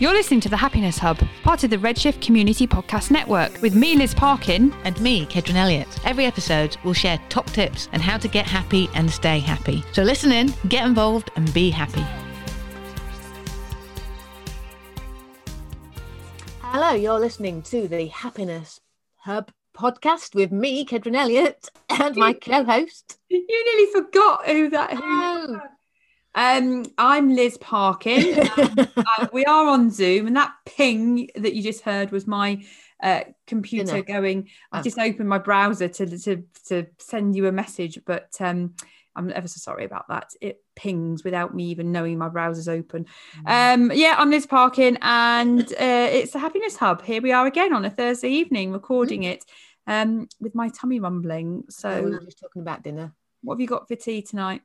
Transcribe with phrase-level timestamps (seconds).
[0.00, 3.96] You're listening to the Happiness Hub, part of the Redshift Community Podcast Network, with me,
[3.96, 4.72] Liz Parkin.
[4.84, 5.88] And me, Kedron Elliott.
[6.06, 9.84] Every episode, we'll share top tips on how to get happy and stay happy.
[9.92, 12.02] So listen in, get involved, and be happy.
[16.60, 18.80] Hello, you're listening to the Happiness
[19.16, 23.18] Hub podcast with me, Kedron Elliott, and my co-host.
[23.28, 24.94] You nearly forgot who that.
[24.94, 25.60] Who Oh.
[26.34, 28.38] Um, I'm Liz Parkin.
[28.56, 32.64] Um, uh, we are on Zoom, and that ping that you just heard was my
[33.02, 34.02] uh, computer Dinner.
[34.02, 34.48] going.
[34.72, 34.82] I Oh.
[34.82, 38.74] just opened my browser to to to send you a message, but um,
[39.16, 40.30] I'm ever so sorry about that.
[40.40, 43.06] It pings without me even knowing my browser's open.
[43.44, 47.02] Um, yeah, I'm Liz Parkin, and uh, it's the Happiness Hub.
[47.02, 49.44] Here we are again on a Thursday evening, recording it
[49.88, 51.64] um, with my tummy rumbling.
[51.68, 53.12] so So, were just talking about dinner.
[53.42, 54.62] what have you got for tea tonight?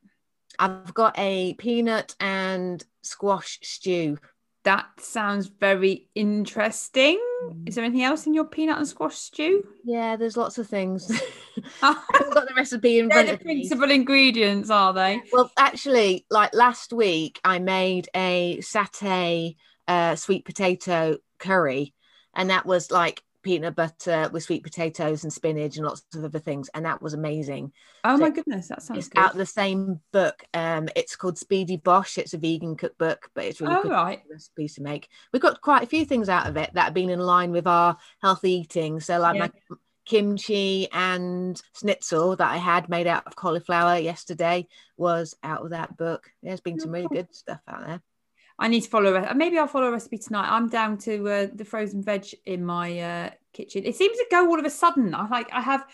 [0.60, 4.18] I've got a peanut and squash stew.
[4.64, 7.20] That sounds very interesting.
[7.68, 9.64] Is there anything else in your peanut and squash stew?
[9.84, 11.08] Yeah, there's lots of things.
[11.84, 13.54] I haven't got the recipe in They're the of me.
[13.54, 15.22] principal ingredients, are they?
[15.32, 19.56] Well, actually, like last week, I made a satay
[19.88, 21.94] uh, sweet potato curry,
[22.34, 26.40] and that was like peanut butter with sweet potatoes and spinach and lots of other
[26.40, 27.72] things, and that was amazing.
[28.04, 29.20] Oh my goodness, that sounds it's good.
[29.20, 30.44] out of the same book.
[30.54, 32.18] Um, it's called Speedy Bosh.
[32.18, 34.22] It's a vegan cookbook, but it's really Oh good right.
[34.30, 35.08] recipes to make.
[35.32, 37.68] We've got quite a few things out of it that have been in line with
[37.68, 39.00] our healthy eating.
[39.00, 39.48] So, like Yeah.
[39.70, 45.70] my kimchi and schnitzel that I had made out of cauliflower yesterday was out of
[45.70, 46.30] that book.
[46.44, 48.02] There's been some really good stuff out there.
[48.58, 49.16] I need to follow.
[49.16, 50.50] A, maybe I'll follow a recipe tonight.
[50.50, 53.84] I'm down to uh, the frozen veg in my uh, kitchen.
[53.86, 55.14] It seems to go all of a sudden.
[55.14, 55.50] I like.
[55.52, 55.86] I have.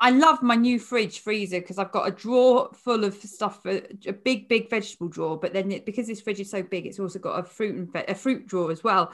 [0.00, 3.82] I love my new fridge freezer because I've got a drawer full of stuff, a,
[4.06, 5.36] a big, big vegetable drawer.
[5.36, 7.92] But then it, because this fridge is so big, it's also got a fruit and
[7.92, 9.10] ve- a fruit drawer as well,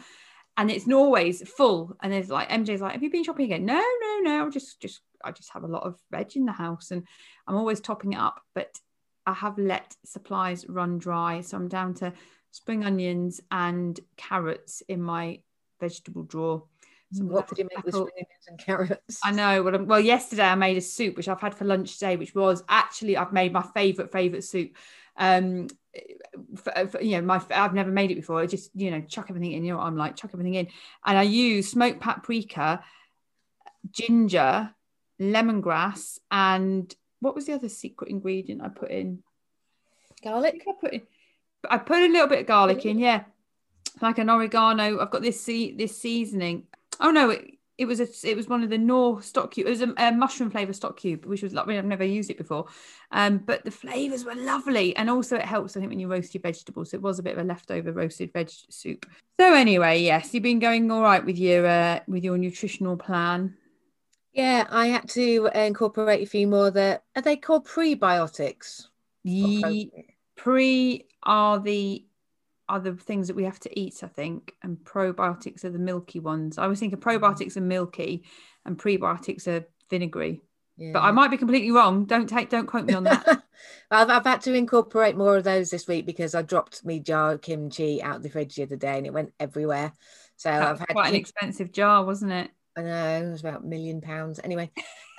[0.58, 1.96] and it's always full.
[2.02, 4.50] And there's like MJ's like, "Have you been shopping again?" No, no, no.
[4.50, 7.06] Just, just, I just have a lot of veg in the house, and
[7.46, 8.42] I'm always topping it up.
[8.55, 8.78] But
[9.24, 12.12] I have let supplies run dry, so I'm down to
[12.55, 15.41] spring onions and carrots in my
[15.81, 16.63] vegetable drawer.
[17.11, 19.19] So What did you make with spring onions and carrots?
[19.25, 19.65] I know.
[19.65, 22.33] Well, um, well, yesterday I made a soup which I've had for lunch today, which
[22.33, 24.77] was actually I've made my favorite favorite soup.
[25.17, 28.39] Um, f- f- you know, my I've never made it before.
[28.41, 29.65] I just you know chuck everything in.
[29.65, 30.69] You know what I'm like, chuck everything in,
[31.05, 32.85] and I use smoked paprika,
[33.91, 34.71] ginger,
[35.21, 39.25] lemongrass, and what was the other secret ingredient I put in?
[40.23, 40.53] Garlic.
[40.53, 41.03] think I put in,
[41.70, 43.25] I put a little bit of garlic in, yeah,
[44.01, 45.01] like an oregano.
[45.01, 46.64] I've got this see this seasoning.
[47.01, 49.67] Oh no, it, it was a it was one of the Knorr stock cube.
[49.67, 51.77] It was a, a mushroom flavor stock cube, which was lovely.
[51.77, 52.67] I've never used it before,
[53.11, 55.77] um, but the flavors were lovely, and also it helps.
[55.77, 57.92] I think when you roast your vegetables, so it was a bit of a leftover
[57.92, 59.07] roasted veg soup.
[59.41, 63.57] So anyway, yes, you've been going all right with your uh, with your nutritional plan.
[64.35, 68.83] Yeah, I had to incorporate a few more that are they called prebiotics?
[68.83, 68.89] Or
[69.30, 70.03] Ye- pro-
[70.36, 72.05] pre are the
[72.68, 76.18] are the things that we have to eat, I think, and probiotics are the milky
[76.18, 76.56] ones.
[76.56, 77.24] I was thinking mm-hmm.
[77.24, 78.24] probiotics are milky
[78.64, 80.40] and prebiotics are vinegary,
[80.78, 82.06] but I might be completely wrong.
[82.06, 83.42] Don't take, don't quote me on that.
[83.90, 87.33] I've, I've had to incorporate more of those this week because I dropped me jar
[87.33, 89.92] of kimchi out of the fridge the other day and it went everywhere.
[90.36, 92.50] So That I've had quite an expensive jar, wasn't it?
[92.77, 94.40] I know it was about a million pounds.
[94.42, 94.70] Anyway,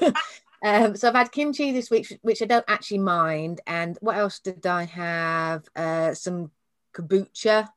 [0.62, 3.60] um, so I've had kimchi this week, which I don't actually mind.
[3.66, 5.64] And what else did I have?
[5.76, 6.50] Uh, some
[6.94, 7.68] kombucha.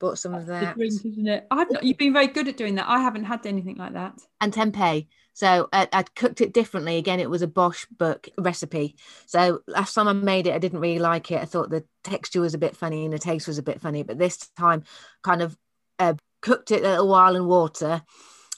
[0.00, 0.76] Bought some of The that.
[0.76, 1.46] drink, isn't it?
[1.50, 2.88] I've not, you've been very good at doing that.
[2.88, 4.14] I haven't had anything like that.
[4.40, 5.08] and tempeh.
[5.32, 6.98] So I, I'd cooked it differently.
[6.98, 8.96] Again, it was a Bosh book recipe.
[9.26, 11.40] So last time I made it, I didn't really like it.
[11.40, 14.02] I thought the texture was a bit funny and the taste was a bit funny.
[14.04, 14.84] But this time,
[15.22, 15.56] kind of
[15.98, 18.02] uh, cooked it a little while in water,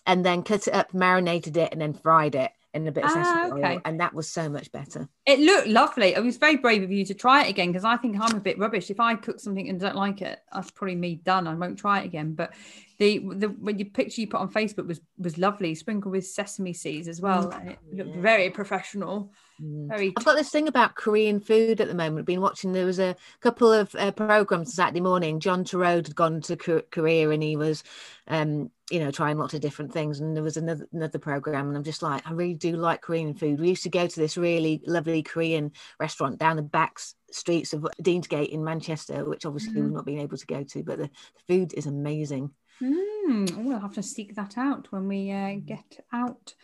[0.07, 3.11] and then cut it up, marinated it, and then fried it in a bit of
[3.11, 3.75] Ah, sesame okay.
[3.75, 5.09] oil, and that was so much better.
[5.27, 6.15] It looked lovely.
[6.15, 8.41] It was very brave of you to try it again because I think I'm a
[8.41, 8.91] bit rubbish.
[8.91, 11.47] If I cook something and don't like it, that's probably me done.
[11.47, 12.35] I won't try it again.
[12.35, 12.53] But
[12.99, 16.73] the the when your picture you put on Facebook was was lovely, sprinkled with sesame
[16.73, 17.51] seeds as well.
[17.51, 18.21] and it looked yeah.
[18.23, 19.33] very professional.
[19.61, 19.89] Mm.
[19.89, 22.21] Very I've got this thing about Korean food at the moment.
[22.21, 22.73] I've been watching.
[22.73, 25.41] There was a couple of uh, programs Saturday morning.
[25.41, 26.57] John Torode had gone to
[26.91, 27.83] Korea and he was,
[28.29, 30.21] um, you know, trying lots of different things.
[30.21, 33.35] And there was another another program, and I'm just like, I really do like Korean
[33.35, 33.61] food.
[33.61, 36.99] We used to go to this really lovely Korean restaurant down the back
[37.31, 39.85] streets of Deansgate in Manchester, which obviously Mhm.
[39.85, 42.51] we've not been able to go to, but the, the food is amazing.
[42.83, 46.55] Mm, we'll have to seek that out when we uh, get out.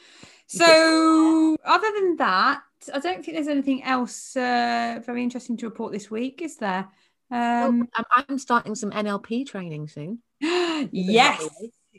[0.47, 2.63] So, other than that,
[2.93, 6.89] I don't think there's anything else uh, very interesting to report this week, is there?
[7.31, 10.21] Um, I'm, I'm starting some NLP training soon.
[10.41, 11.47] yes,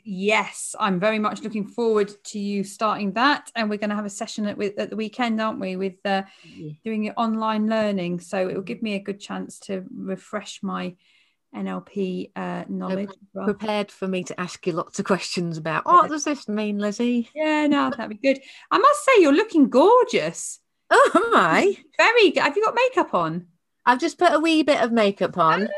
[0.08, 4.06] yes, I'm very much looking forward to you starting that, and we're going to have
[4.06, 5.76] a session at, with, at the weekend, aren't we?
[5.76, 6.72] With uh, Yeah.
[6.84, 10.96] doing it online learning, so it will give me a good chance to refresh my
[11.54, 13.10] NLP uh, knowledge.
[13.34, 13.44] well.
[13.46, 17.30] Prepared for me to ask you lots of questions about what does this mean, Lizzie?
[17.34, 18.42] Yeah, no, that'd be good.
[18.70, 20.60] I must say, you're looking gorgeous.
[20.90, 21.76] Oh, am I?
[21.98, 22.42] Very good.
[22.42, 23.48] Have you got makeup on?
[23.84, 25.68] I've just put a wee bit of makeup on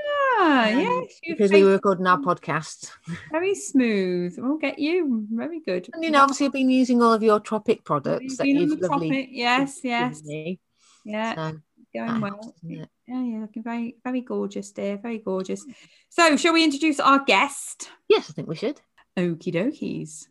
[0.43, 2.91] Ah, Um, yes, because we were recording our podcast.
[3.31, 4.35] very smooth.
[4.39, 5.91] We'll get you very good.
[5.93, 9.11] And you know, obviously, I've been using all of your Tropic products that you've lovely
[9.11, 9.29] topic.
[9.33, 10.59] Yes, yes, me.
[11.05, 11.61] yeah, So,
[11.95, 12.31] going well.
[12.33, 12.59] helps.
[12.63, 12.87] Yeah,
[13.23, 14.97] you're looking very, very gorgeous, dear.
[14.97, 15.67] Very gorgeous.
[16.09, 17.91] So, shall we introduce our guest?
[18.09, 18.81] yes, I think we should.
[19.19, 20.27] Okie dokies.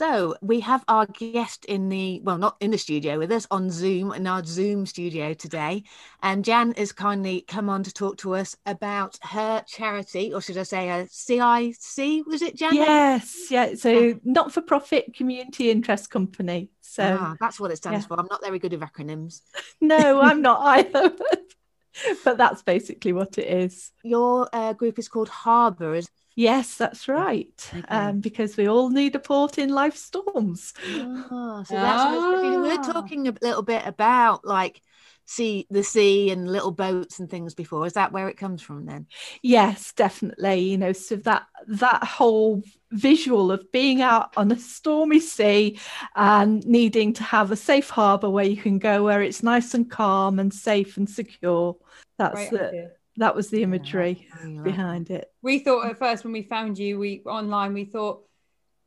[0.00, 3.70] So we have our guest in the well, not in the studio with us on
[3.70, 5.82] Zoom in our Zoom studio today,
[6.22, 10.56] and Jan has kindly come on to talk to us about her charity, or should
[10.56, 12.26] I say, a CIC?
[12.26, 12.76] Was it Jan?
[12.76, 13.74] Yes, yeah.
[13.74, 16.70] So not for profit community interest company.
[16.80, 18.08] So Ah, that's what it stands yeah.
[18.08, 18.18] for.
[18.18, 19.42] I'm not very good with acronyms.
[19.82, 21.12] no, I'm not either.
[22.24, 23.92] but that's basically what it is.
[24.02, 26.00] Your uh, group is called Harbour.
[26.40, 27.70] Yes, that's right.
[27.70, 27.84] Okay.
[27.88, 30.72] Um, because we all need a port in life storms.
[30.96, 32.92] Ah, so that's what it's- we we're Ah.
[32.92, 34.80] talking a little bit about like
[35.26, 37.84] sea, the sea, and little boats and things before.
[37.86, 39.06] Is that where it comes from then?
[39.42, 40.60] Yes, definitely.
[40.70, 45.78] You know, so that that whole visual of being out on a stormy sea
[46.16, 49.90] and needing to have a safe harbour where you can go where it's nice and
[49.90, 51.76] calm and safe and secure.
[52.18, 52.90] That's Great the, idea.
[53.16, 55.32] That was the imagery I like behind it.
[55.42, 58.24] We thought at first when we found you, we online, we thought,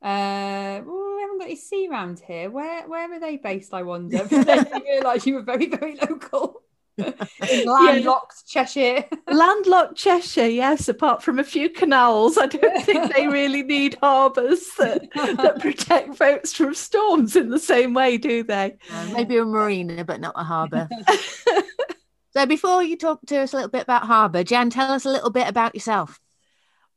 [0.01, 2.49] uh, well, we haven't got any sea round here.
[2.49, 3.73] Where where are they based?
[3.73, 4.25] I wonder.
[4.29, 6.63] But then you realised you were very very local,
[6.97, 9.05] in landlocked Cheshire.
[9.27, 14.69] Landlocked Cheshire, yes, apart from a few canals, I don't think they really need harbours
[14.77, 18.75] that, that protect boats from storms in the same way, do they?
[19.13, 20.87] Maybe a marina, but not a harbour.
[22.35, 25.09] So before you talk to us a little bit about harbour, Jan, tell us a
[25.09, 26.19] little bit about yourself.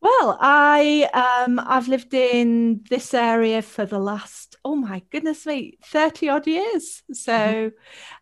[0.00, 1.08] Well, I
[1.44, 6.46] um I've lived in this area for the last oh my goodness me 30 odd
[6.48, 7.04] years.
[7.12, 7.70] So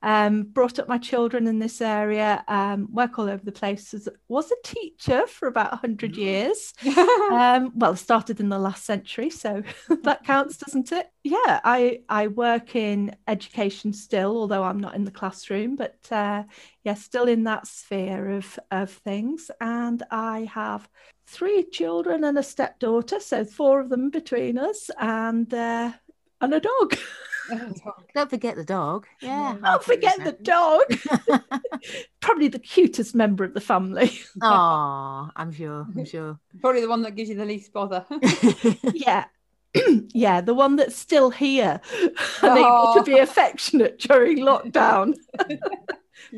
[0.03, 3.95] um brought up my children in this area, um work all over the place.
[3.95, 6.75] Was, was a teacher for about 100 years.
[7.33, 9.63] Um well, started in the last century, so
[10.03, 11.07] that counts, doesn't it?
[11.23, 16.43] Yeah, I I work in education still, although I'm not in the classroom, but uh
[16.85, 20.87] yeah, still in that sphere of of things and I have
[21.27, 25.93] three children and a stepdaughter, so four of them between us, and uh,
[26.45, 26.97] and a dog.
[28.15, 29.07] Don't forget the dog.
[29.21, 29.57] Yeah.
[29.63, 30.83] Don't forget the dog.
[32.21, 34.19] Probably the cutest member of the family.
[34.41, 35.87] Oh, I'm sure.
[35.97, 36.39] I'm sure.
[36.61, 38.07] Probably the one that gives you the least bother.
[38.95, 39.27] yeah.
[40.15, 41.81] yeah, the one that's still here
[42.43, 43.23] and able to be oh.
[43.23, 45.15] affectionate during lockdown.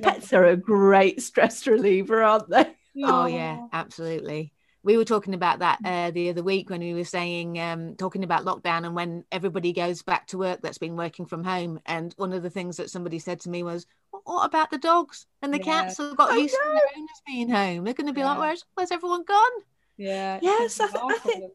[0.02, 2.75] Pets are a great stress reliever, aren't they?
[3.05, 3.69] oh yeah, oh.
[3.75, 4.55] absolutely.
[4.87, 8.23] We were talking about that uh, the other week when we were saying, um, talking
[8.25, 11.81] about lockdown and when everybody goes back to work that's been working from home.
[11.87, 14.78] And one of the things that somebody said to me was, "What- "What about the
[14.78, 15.64] dogs and the Yeah.
[15.64, 17.83] cats who've got I used to their owners being home?
[17.85, 19.52] They're going to be like, where's where's everyone gone?"
[19.97, 20.38] Yeah.
[20.40, 21.52] Yes, I th- I think-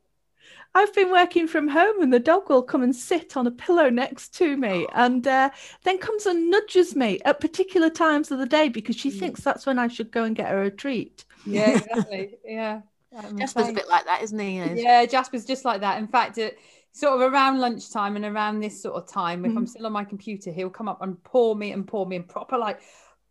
[0.75, 3.89] I've been working from home and the dog will come and sit on a pillow
[3.89, 5.49] next to me and uh,
[5.83, 9.19] then comes and nudges me at particular times of the day because she Mm.
[9.19, 11.25] thinks that's when I should go and get her a treat.
[11.45, 12.37] Yeah, exactly.
[12.45, 12.81] Yeah.
[13.17, 14.61] Um, I'm Jasper's a bit like that, isn't he?
[14.61, 14.81] Liz?
[14.81, 15.99] Yeah, Jasper's just like that.
[15.99, 16.57] In fact, it,
[16.93, 19.69] sort of around lunchtime and around this sort of time, if I'm mm.
[19.69, 22.57] still on my computer, he'll come up and pour me and pour me and proper
[22.57, 22.81] like,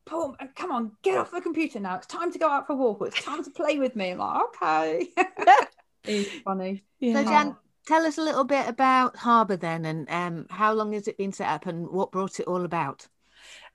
[0.06, 1.96] pour, come on, get off the computer now.
[1.96, 3.02] It's time to go out for a walk.
[3.06, 4.10] It's time to play with me.
[4.10, 5.08] I'm like, okay.
[6.04, 6.84] He's funny.
[7.02, 7.56] So Jan,
[7.86, 11.32] tell us a little bit about Harbour then, and um, how long has it been
[11.32, 13.06] set up, and what brought it all about?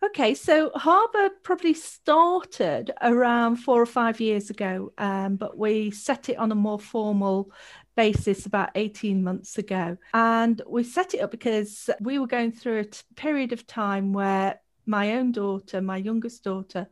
[0.05, 6.29] Okay, so Harbour probably started around four or five years ago, um, but we set
[6.29, 7.51] it on a more formal
[7.95, 9.97] basis about 18 months ago.
[10.13, 14.13] And we set it up because we were going through a t- period of time
[14.13, 16.87] where my own daughter, my youngest daughter,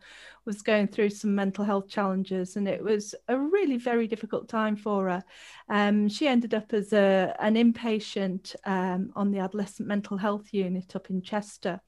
[0.46, 4.75] was going through some mental health challenges, and it was a really very difficult time
[4.75, 5.24] for her.
[5.70, 10.96] Um, she ended up as a, an inpatient um, on the adolescent mental health unit
[10.96, 11.79] up in Chester.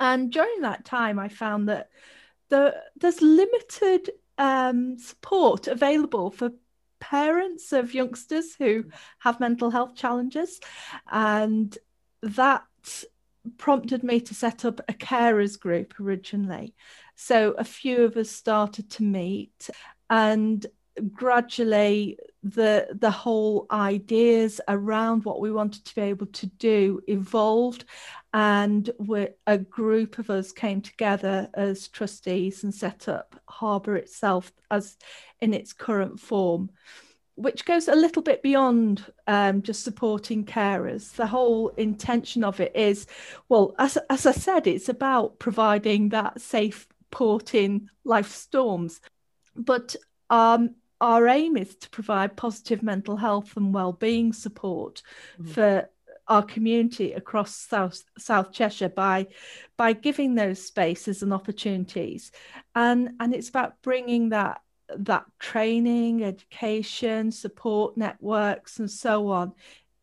[0.00, 1.90] And during that time, I found that
[2.48, 6.50] the, there's limited um, support available for
[7.00, 8.84] parents of youngsters who
[9.18, 10.60] have mental health challenges.
[11.10, 11.76] And
[12.22, 13.04] that that
[13.58, 16.74] prompted me to set up a carers group originally.
[17.16, 19.70] So a few of us started to meet
[20.08, 20.64] and
[21.12, 27.84] gradually the the whole ideas around what we wanted to be able to do evolved
[28.34, 28.90] and
[29.46, 34.96] a group of us came together as trustees and set up harbour itself as
[35.40, 36.70] in its current form
[37.34, 41.12] which goes a little bit beyond um, just supporting carers.
[41.12, 43.06] The whole intention of it is,
[43.48, 49.00] well, as, as I said, it's about providing that safe port in life storms.
[49.56, 49.96] But
[50.28, 55.02] um, our aim is to provide positive mental health and well-being support
[55.34, 55.50] mm-hmm.
[55.50, 55.90] for
[56.28, 59.26] our community across South South Cheshire by
[59.76, 62.30] by giving those spaces and opportunities,
[62.74, 64.60] and and it's about bringing that
[64.96, 69.52] that training, education, support networks, and so on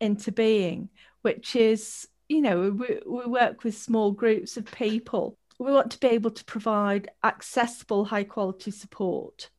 [0.00, 0.90] into being,
[1.22, 5.38] which is you know we, we work with small groups of people.
[5.58, 9.50] We want to be able to provide accessible, high quality support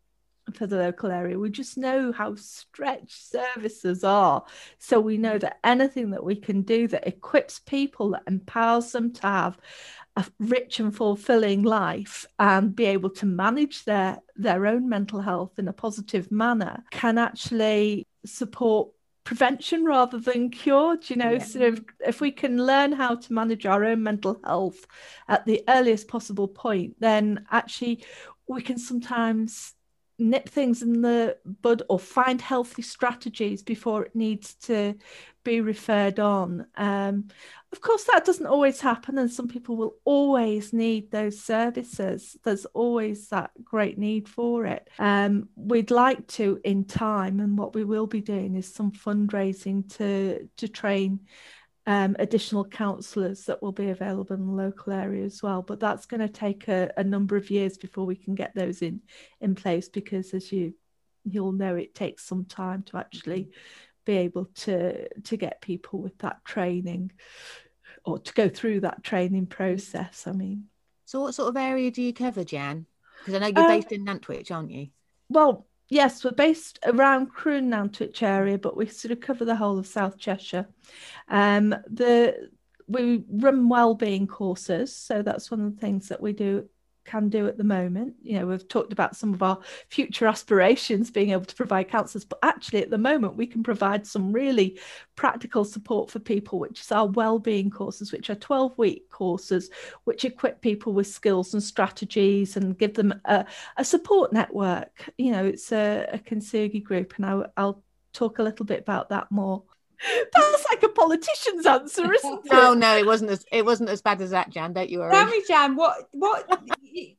[0.54, 1.38] for the local area.
[1.40, 4.44] We just know how stretched services are.
[4.80, 9.14] So we know that anything that we can do that equips people, that empowers them
[9.14, 9.58] to have
[10.16, 15.58] a rich and fulfilling life and be able to manage their their own mental health
[15.58, 18.90] in a positive manner can actually support
[19.24, 21.44] prevention rather than cure you know yeah.
[21.44, 24.86] sort of if we can learn how to manage our own mental health
[25.30, 28.04] at the earliest possible point then actually
[28.48, 29.76] we can sometimes
[30.22, 34.96] nip things in the bud or find healthy strategies before it needs to
[35.44, 36.68] be referred on.
[36.76, 37.28] Um,
[37.72, 42.38] of course, that doesn't always happen, and some people will always need those services.
[42.44, 44.90] There's always that great need for it.
[45.00, 49.92] Um, we'd like to, in time, and what we will be doing is some fundraising
[49.98, 51.22] to to train
[51.88, 55.62] um, additional counsellors that will be available in the local area as well.
[55.62, 58.82] But that's going to take a, a, number of years before we can get those
[58.82, 59.02] in
[59.40, 60.74] in place because, as you
[61.24, 63.50] you'll know, it takes some time to actually
[64.06, 67.12] be able to to get people with that training
[68.06, 70.28] or to go through that training process.
[70.28, 70.66] I mean,
[71.06, 72.86] so what sort of area do you cover, Jan?
[73.20, 74.88] Because I know you're um, based in Nantwich, aren't you?
[75.30, 79.56] Well, yes, we're based around Crewe and Nantwich area, but we sort of cover the
[79.56, 80.68] whole of South Cheshire.
[81.28, 82.50] Um, the
[82.88, 86.68] we run well-being courses, so that's one of the things that we do
[87.06, 88.16] can do at the moment.
[88.22, 92.26] You know, we've talked about some of our future aspirations being able to provide counsellors,
[92.26, 94.80] but actually at the moment we can provide some really
[95.16, 99.70] practical support for people, which is our well-being courses, which are 12-week courses,
[100.04, 103.46] which equip people with skills and strategies and give them a,
[103.78, 105.10] a support network.
[105.18, 109.32] You know, it's a, a group, and I, I'll talk a little bit about that
[109.32, 109.64] more
[110.34, 112.52] that's like a politician's answer, isn't it?
[112.52, 114.74] No, no, it wasn't as it wasn't as bad as that, Jan.
[114.74, 115.12] Don't you worry.
[115.12, 116.48] Tell me, Jan, what what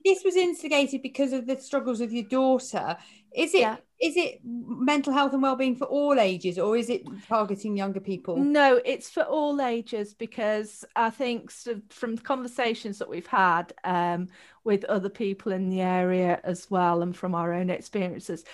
[0.04, 2.96] this was instigated because of the struggles of your daughter.
[3.34, 3.76] Is it yeah.
[3.98, 8.36] is it mental health and well-being for all ages or is it targeting younger people?
[8.36, 13.72] No, it's for all ages because I think sort of from conversations that we've had
[13.84, 14.28] um,
[14.64, 18.44] with other people in the area as well and from our own experiences,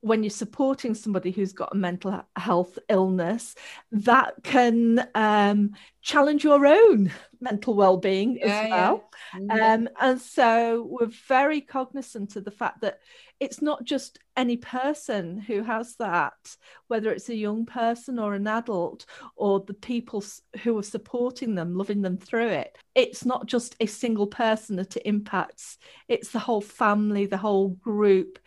[0.00, 3.54] when you're supporting somebody who's got a mental health illness,
[3.92, 9.10] that can um, challenge your own mental well-being yeah, as well.
[9.38, 9.74] Yeah.
[9.74, 13.00] Um, and so we're very cognizant of the fact that
[13.40, 16.56] it's not just any person who has that,
[16.88, 20.22] whether it's a young person or an adult, or the people
[20.62, 22.76] who are supporting them, loving them through it.
[22.94, 25.78] It's not just a single person that it impacts;
[26.08, 28.38] it's the whole family, the whole group.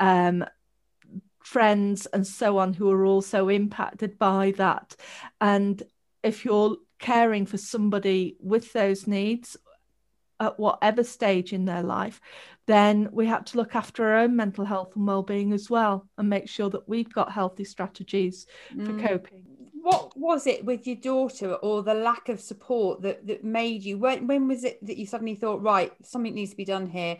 [0.00, 0.44] Um,
[1.48, 4.94] friends and so on who are also impacted by that.
[5.40, 5.82] And
[6.22, 9.56] if you're caring for somebody with those needs
[10.40, 12.20] at whatever stage in their life,
[12.66, 16.28] then we have to look after our own mental health and well-being as well and
[16.28, 18.84] make sure that we've got healthy strategies mm.
[18.84, 19.44] for coping.
[19.80, 23.96] What was it with your daughter or the lack of support that, that made you
[23.96, 27.16] when when was it that you suddenly thought, right, something needs to be done here?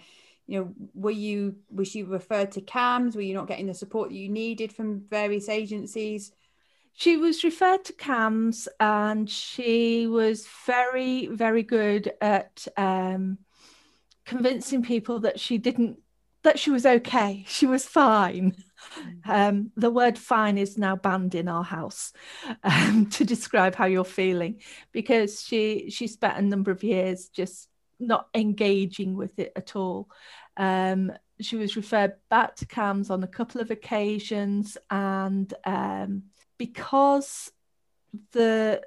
[0.48, 3.14] You know were you was you referred to CAMHS?
[3.14, 6.32] Were you not getting the support that you needed from various agencies?
[6.94, 13.38] She was referred to CAMHS and she was very very good at um,
[14.24, 15.98] convincing people that she didn't
[16.44, 17.44] that she was okay.
[17.48, 18.56] She was fine.
[19.26, 19.48] Mm.
[19.48, 22.12] um, the word fine is now banned in our house
[22.62, 24.60] um, to describe how you're feeling
[24.92, 27.68] because she she spent a number of years just
[28.00, 30.08] not engaging with it at all.
[30.56, 36.24] Um, she was referred back to CAMHS on a couple of occasions, and um,
[36.58, 37.52] because
[38.32, 38.82] the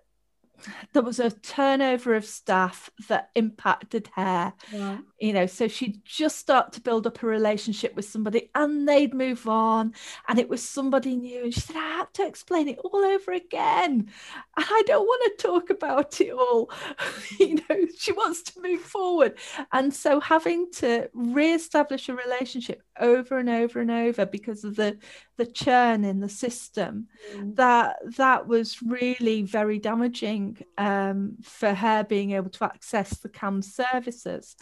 [0.93, 4.99] there was a turnover of staff that impacted her Yeah.
[5.19, 9.13] you know so she'd just start to build up a relationship with somebody and they'd
[9.13, 9.93] move on
[10.27, 13.31] and it was somebody new and she said i had to explain it all over
[13.31, 14.09] again.
[14.57, 16.71] And i don't want to talk about it all.
[17.39, 19.37] You know she wants to move forward.
[19.71, 24.97] And so having to re-establish a relationship over and over and over because of the
[25.41, 26.93] the churn in the system
[27.35, 27.55] Mm.
[27.55, 28.67] that that was
[28.97, 30.45] really very damaging
[30.77, 31.17] um,
[31.57, 34.55] for her being able to access the CAMHS services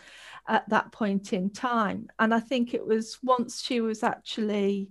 [0.48, 2.00] at that point in time.
[2.18, 3.06] And I think it was
[3.36, 4.90] once she was actually,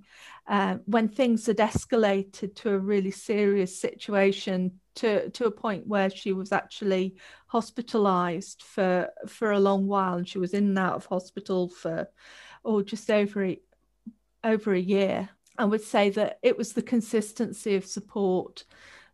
[0.55, 6.11] uh, when things had escalated to a really serious situation, to, to a point where
[6.11, 7.15] she was actually
[7.47, 8.95] hospitalized for
[9.27, 12.09] for a long while, and she was in and out of hospital for,
[12.65, 13.61] oh, just over a,
[14.43, 15.29] over a year.
[15.59, 18.65] I would say that it was the consistency of support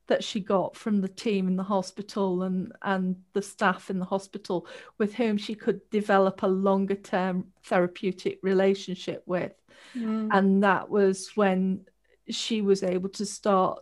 [0.07, 4.05] that she got from the team in the hospital and and the staff in the
[4.05, 4.67] hospital
[4.99, 9.53] with whom she could develop a longer term therapeutic relationship with
[9.97, 10.29] Mm.
[10.33, 11.87] and that was when
[12.29, 13.79] she was able to start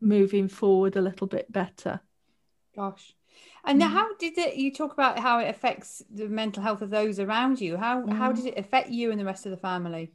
[0.00, 2.00] moving forward a little bit better
[2.76, 3.14] Gosh.
[3.64, 3.88] And Mm.
[3.88, 7.60] how did it you talk about how it affects the mental health of those around
[7.60, 7.76] you?
[7.76, 8.36] How how Mm.
[8.36, 10.12] did it affect you and the rest of the family?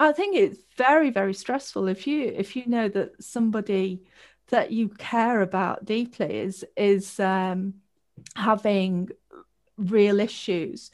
[0.00, 4.02] I think it's very, very stressful if you if you know that somebody
[4.48, 7.74] that you care about deeply is is um,
[8.34, 9.10] having
[9.76, 10.90] real issues.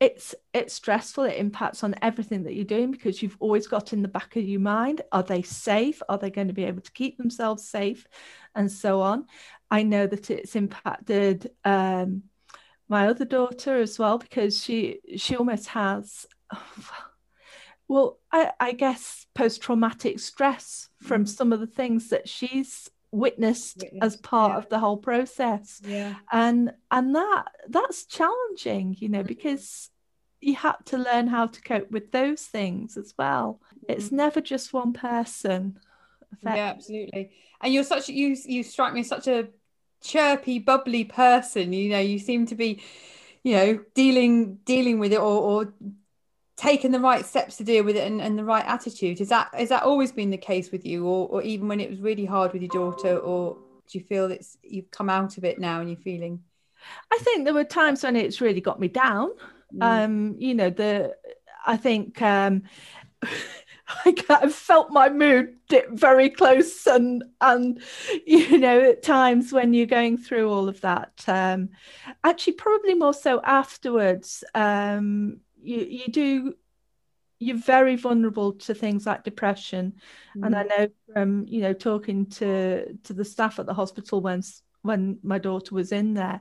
[0.00, 1.24] It's it's stressful.
[1.24, 4.44] It impacts on everything that you're doing because you've always got in the back of
[4.44, 6.00] your mind: Are they safe?
[6.08, 8.06] Are they going to be able to keep themselves safe,
[8.54, 9.26] and so on.
[9.70, 12.22] I know that it's impacted um,
[12.88, 16.26] my other daughter as well because she she almost has
[17.88, 24.16] well I, I guess post-traumatic stress from some of the things that she's witnessed, as
[24.16, 24.58] part yeah.
[24.58, 26.14] of the whole process Yeah.
[26.30, 29.90] and and that that's challenging you know because
[30.40, 34.72] you had to learn how to cope with those things as well it's never just
[34.74, 35.78] one person
[36.44, 36.56] Mm-hmm.
[36.56, 37.30] Yeah, absolutely.
[37.60, 39.48] And you're such you you strike me as such a
[40.02, 41.72] chirpy, bubbly person.
[41.72, 42.82] You know, you seem to be,
[43.42, 45.74] you know, dealing dealing with it or, or
[46.58, 49.20] taking the right steps to deal with it and, and the right attitude.
[49.20, 51.88] Is that is that always been the case with you, or or even when it
[51.88, 53.56] was really hard with your daughter, or
[53.88, 56.42] do you feel it's you've come out of it now and you're feeling?
[57.10, 59.30] I think there were times when it's really got me down.
[59.74, 61.14] Mm, um you know the
[61.66, 62.62] i think um
[64.04, 67.80] I kind of felt my mood dip very close and and
[68.26, 71.24] you know at times when you're going through all of that.
[71.26, 71.70] Um
[72.22, 76.54] actually probably more so afterwards um you you do
[77.40, 79.94] you're very vulnerable to things like depression.
[80.42, 80.68] And I mm.
[80.68, 84.42] know from you know talking to to the staff at the hospital when
[84.82, 86.40] when my daughter was in there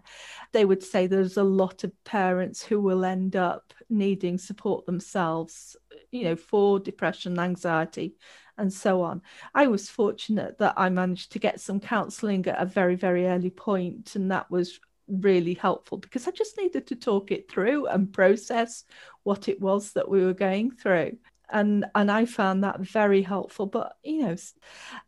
[0.53, 5.75] they would say there's a lot of parents who will end up needing support themselves
[6.11, 8.15] you know for depression anxiety
[8.59, 9.21] and so on.
[9.53, 13.49] I was fortunate that i managed to get some counseling at a very very early
[13.49, 18.11] point and that was really helpful because i just needed to talk it through and
[18.11, 18.83] process
[19.23, 21.17] what it was that we were going through
[21.49, 23.65] and and I found that very helpful.
[23.65, 24.35] But you know,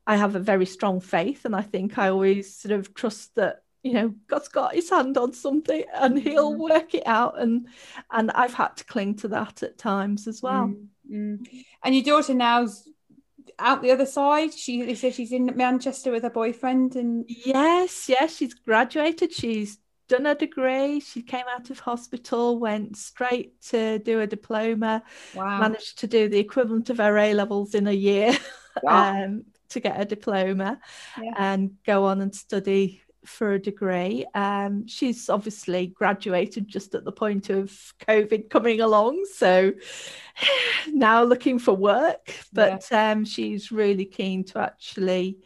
[0.08, 3.64] I have a very strong faith, and I think I always sort of trust that
[3.84, 7.40] you know God's got His hand on something, and He'll work it out.
[7.40, 7.68] And
[8.12, 10.74] and I've had to cling to that at times as well.
[11.12, 11.64] Mm, mm.
[11.84, 12.88] And your daughter now's
[13.58, 14.54] out the other side.
[14.54, 19.34] She they said she's in Manchester with her boyfriend, and Yes, yes, she's graduated.
[19.34, 19.78] She's
[20.10, 21.00] done a degree.
[21.00, 26.28] She came out of hospital, went straight to do a diploma, wow, managed to do
[26.28, 28.34] the equivalent of her A levels in a year
[28.84, 29.24] Wow.
[29.24, 30.80] um, to get a diploma
[31.22, 31.34] Yeah.
[31.38, 34.26] and go on and study for a degree.
[34.34, 37.70] Um, she's obviously graduated just at the point of
[38.08, 39.26] COVID coming along.
[39.34, 39.74] So
[40.88, 45.38] now looking for work, but um, she's really keen to actually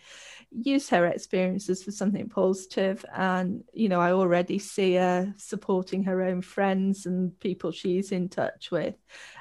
[0.56, 6.22] use her experiences for something positive and you know i already see her supporting her
[6.22, 8.96] own friends and people she's in touch with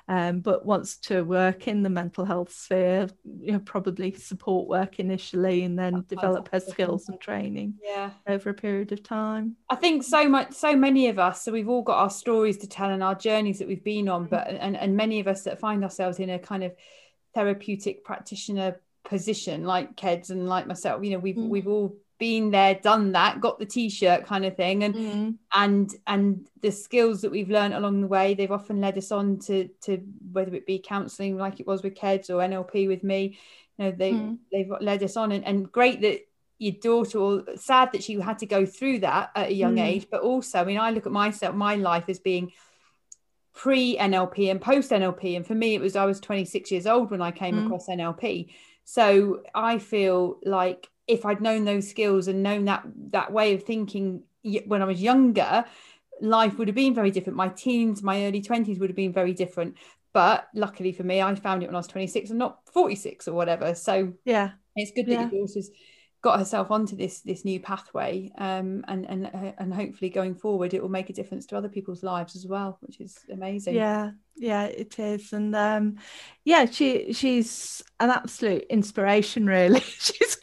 [0.08, 3.08] um, but wants to work in the mental health sphere
[3.40, 7.74] you know probably support work initially and then That sounds develop her skills and training
[7.82, 8.10] yeah.
[8.26, 11.42] over a period of time I think so much, so many of us.
[11.42, 14.26] So we've all got our stories to tell and our journeys that we've been on,
[14.26, 16.74] but and and many of us that find ourselves in a kind of
[17.34, 21.02] therapeutic practitioner position, like Keds and like myself.
[21.04, 21.48] You know, we've Mm.
[21.48, 25.38] we've all been there, done that, got the t-shirt kind of thing, and Mm.
[25.54, 29.38] and and the skills that we've learned along the way they've often led us on
[29.40, 29.98] to to
[30.32, 33.36] whether it be counseling like it was with Keds or nlp with me
[33.76, 34.38] you know they Mm.
[34.52, 36.20] they've led us on and, and great that
[36.58, 39.84] your daughter or sad that she had to go through that at a young Mm.
[39.86, 42.52] age but also i mean i look at myself my life as being
[43.52, 47.10] pre nlp and post nlp and for me it was i was 26 years old
[47.10, 47.66] when i came Mm.
[47.66, 48.48] across nlp
[48.84, 53.62] so i feel like if i'd known those skills and known that that way of
[53.62, 54.22] thinking
[54.66, 55.64] when i was younger
[56.20, 59.32] life would have been very different my teens my early 20s would have been very
[59.32, 59.74] different
[60.12, 63.34] but luckily for me i found it when i was 26 and not 46 or
[63.34, 64.50] whatever so Yeah.
[64.76, 65.28] it's good that Yeah.
[65.30, 65.70] your daughter's
[66.22, 70.72] got herself onto this this new pathway um and and uh, and hopefully going forward
[70.72, 74.12] it will make a difference to other people's lives as well which is amazing Yeah,
[74.36, 75.96] yeah, it is, and um,
[76.44, 79.46] yeah, she she's an absolute inspiration.
[79.46, 80.36] Really, she's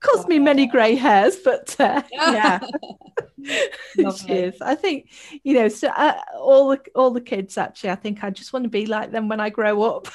[0.00, 2.60] caused me many grey hairs, but uh, yeah,
[4.16, 4.60] she is.
[4.60, 5.10] I think
[5.42, 7.90] you know, so uh, all the all the kids actually.
[7.90, 10.08] I think I just want to be like them when I grow up.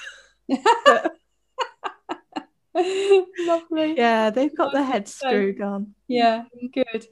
[3.47, 5.93] lovely Yeah, they've got their heads So- screwed on.
[6.07, 7.07] yeah good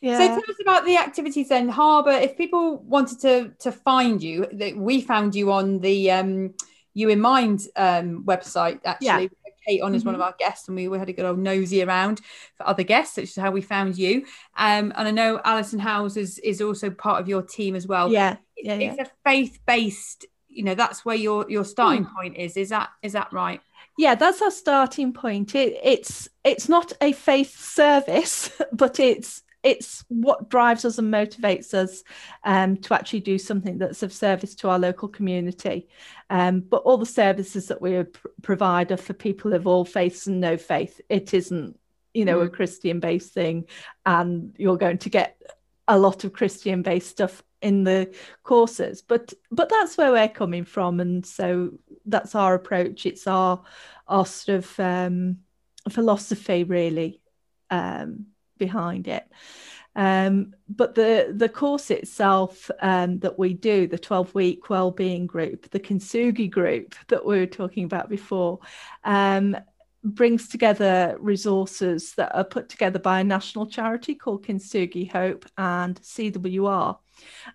[0.00, 2.10] Yeah, So tell us about the activities then, Harbour.
[2.10, 6.54] If people wanted to to find you, that we found you on the um,
[6.94, 8.80] You in Mind um, website.
[8.84, 9.38] Actually, Yeah.
[9.68, 10.24] Kate on as one of Mhm.
[10.24, 12.20] our guests, and we, we had a good old nosy around
[12.56, 14.24] for other guests, which is how we found you.
[14.56, 18.10] Um, and I know Alison Howes is, is also part of your team as well.
[18.10, 18.92] yeah, It's, yeah, yeah.
[18.98, 20.26] it's a faith based.
[20.48, 22.56] You know, that's where your your starting point is.
[22.56, 23.60] Is that is that right?
[23.98, 25.54] Yeah that's our starting point.
[25.54, 31.72] It, it's it's not a faith service but it's it's what drives us and motivates
[31.72, 32.02] us
[32.42, 35.86] um, to actually do something that's of service to our local community.
[36.30, 40.26] Um, but all the services that we pr- provide are for people of all faiths
[40.26, 41.00] and no faith.
[41.08, 41.78] It isn't
[42.14, 43.64] you know a christian based thing
[44.04, 45.40] and you're going to get
[45.88, 49.02] a lot of christian based stuff in the courses.
[49.02, 51.70] But but that's where we're coming from and so
[52.06, 53.06] that's our approach.
[53.06, 53.62] It's our
[54.08, 55.38] our sort of um,
[55.88, 57.20] philosophy really
[57.70, 58.26] um,
[58.58, 59.26] behind it.
[59.94, 65.70] Um, but the the course itself um, that we do the 12 week well-being group
[65.70, 68.60] the kintsugi group that we were talking about before
[69.04, 69.54] um,
[70.02, 76.00] brings together resources that are put together by a national charity called kintsugi hope and
[76.00, 76.96] cwr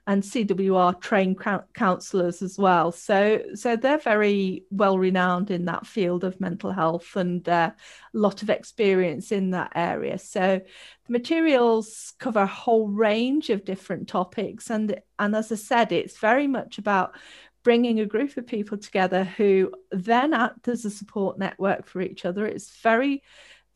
[0.05, 1.39] and CWR trained
[1.73, 2.91] counsellors as well.
[2.91, 7.75] So, so they're very well renowned in that field of mental health and a
[8.13, 10.17] lot of experience in that area.
[10.17, 10.61] So,
[11.05, 16.17] the materials cover a whole range of different topics, and and as I said, it's
[16.17, 17.15] very much about
[17.63, 22.23] bringing a group of people together who then act as a support network for each
[22.23, 22.45] other.
[22.45, 23.23] It's very,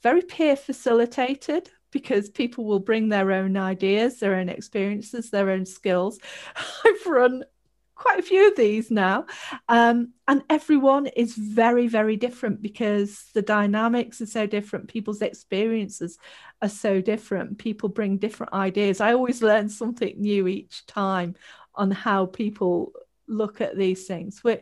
[0.02, 5.66] very peer facilitated because people will bring their own ideas, their own experiences, their own
[5.66, 6.20] skills.
[6.86, 7.44] I've run
[7.96, 9.26] quite a few of these now,
[9.70, 14.88] um, and everyone is very, very different because the dynamics are so different.
[14.88, 16.18] People's experiences
[16.64, 17.60] are so different.
[17.60, 19.02] People bring different ideas.
[19.02, 21.36] I always learn something new each time
[21.76, 22.92] on how people
[23.32, 24.58] look at these things we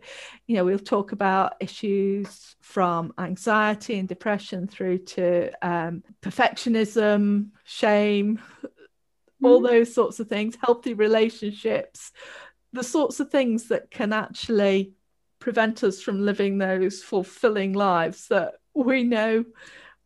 [0.48, 8.40] you know we'll talk about issues from anxiety and depression through to um, perfectionism shame
[9.42, 12.12] all those sorts of things healthy relationships
[12.74, 14.94] the sorts of things that can actually
[15.40, 19.44] prevent us from living those fulfilling lives that we know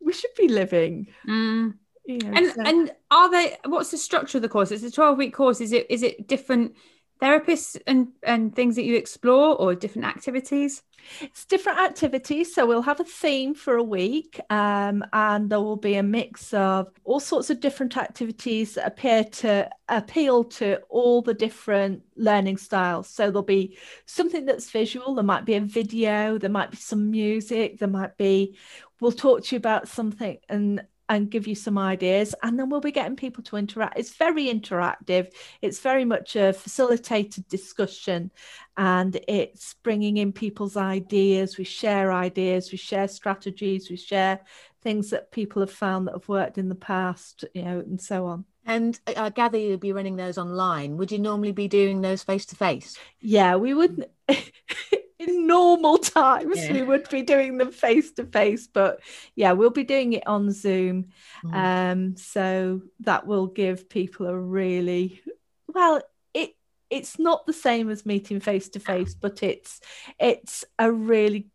[0.00, 1.74] we should be living Mm.
[2.06, 3.56] you know, And so- and are they?
[3.64, 4.70] What's the structure of the course?
[4.70, 5.60] It's a twelve week course.
[5.62, 6.74] Is it is it different
[7.20, 10.82] therapists and and things that you explore, or different activities?
[11.20, 12.54] It's different activities.
[12.54, 16.54] So we'll have a theme for a week, um, and there will be a mix
[16.54, 22.56] of all sorts of different activities that appear to appeal to all the different learning
[22.56, 23.08] styles.
[23.08, 27.10] So there'll be something that's visual, there might be a video, there might be some
[27.10, 28.56] music, there might be,
[29.00, 32.80] we'll talk to you about something and and give you some ideas and then we'll
[32.80, 38.30] be getting people to interact it's very interactive it's very much a facilitated discussion
[38.76, 44.40] and it's bringing in people's ideas we share ideas we share strategies we share
[44.82, 48.26] things that people have found that have worked in the past you know and so
[48.26, 50.96] on And I gather you'll be running those online.
[50.96, 52.98] Would you normally be doing those face to face?
[53.20, 54.08] yeah we wouldn't
[55.28, 56.72] in normal times Yeah.
[56.72, 59.00] we would be doing them face to face but
[59.34, 61.06] yeah we'll be doing it on zoom
[61.44, 61.54] Mhm.
[61.54, 65.20] um so that will give people a really
[65.68, 66.00] well
[66.34, 66.54] it
[66.90, 69.80] it's not the same as meeting face to face but it's
[70.18, 71.48] it's a really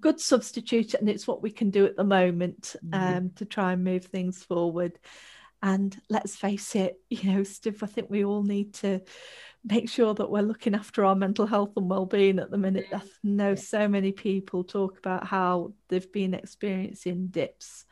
[0.00, 3.16] good substitute and it's what we can do at the moment Mhm.
[3.18, 4.98] um to try and move things forward
[5.62, 9.00] and let's face it you know Steve I think we all need to
[9.64, 13.00] make sure that we're looking after our mental health and well-being at the minute I
[13.22, 17.84] know so many people talk about how they've been experiencing dips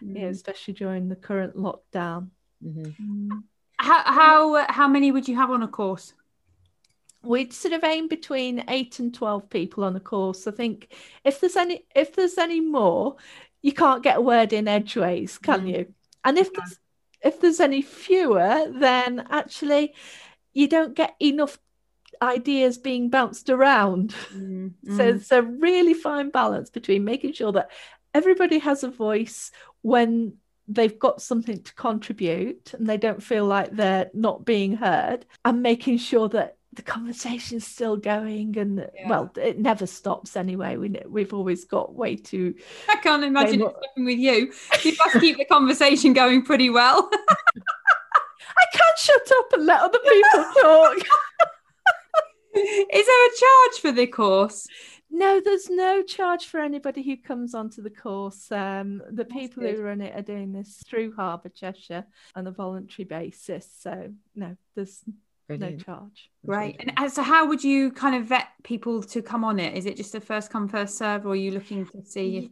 [0.00, 2.28] you know, especially during the current lockdown.
[2.64, 3.42] Mhm.
[3.78, 6.14] How how how many would you have on a course?
[7.24, 10.46] we'd sort of aim between eight and 12 people on a course.
[10.46, 13.16] I think if there's any if there's any more,
[13.60, 15.68] you can't get a word in edgeways, can Mm.
[15.76, 15.94] you?
[16.24, 16.78] And if there's
[17.22, 19.94] if there's any fewer, then actually
[20.52, 21.58] you don't get enough
[22.20, 24.14] ideas being bounced around.
[24.34, 27.70] Mm, So it's a really fine balance between making sure that
[28.14, 29.50] everybody has a voice
[29.82, 30.34] when
[30.66, 35.62] they've got something to contribute and they don't feel like they're not being heard, and
[35.62, 39.08] making sure that the conversation's still going and Yeah.
[39.08, 42.54] well it never stops anyway we we've always got way too
[42.88, 44.52] I can't imagine it stopping with you.
[44.84, 47.10] You must keep the conversation going pretty well.
[48.62, 50.96] I can't shut up and let other people talk
[52.54, 54.66] Is there a charge for the course?
[55.10, 58.52] No, there's no charge for anybody who comes onto the course.
[58.52, 59.76] Um, the That's people good.
[59.76, 62.04] who run it are doing this through Harbour Cheshire
[62.36, 63.68] on a voluntary basis.
[63.80, 65.02] So no, there's
[65.56, 66.30] no charge.
[66.44, 66.76] Right.
[66.78, 69.76] And uh, so, how would you kind of vet people to come on it?
[69.76, 72.48] Is it just a first come, first serve, or are you looking to see if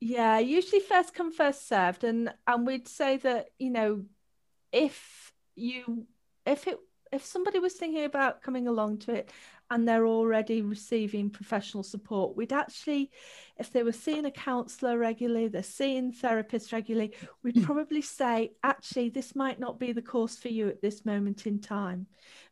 [0.00, 4.04] Yeah, usually first come first served, and and we'd say that you know
[4.72, 6.06] if you
[6.46, 6.78] if it
[7.12, 9.30] if somebody was thinking about coming along to it
[9.70, 13.10] and they're already receiving professional support, we'd actually,
[13.58, 19.08] if they were seeing a counsellor regularly, they're seeing therapists regularly, we'd probably say, actually,
[19.10, 22.06] this might not be the course for you at this moment in time,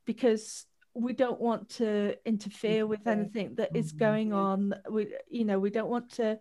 [0.04, 3.98] because we don't want to interfere with anything that is Mhm.
[3.98, 4.74] going on.
[4.90, 6.40] We, you know, we don't want to